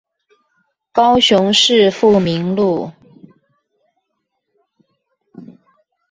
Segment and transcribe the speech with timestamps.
[0.91, 2.91] 高雄市富民路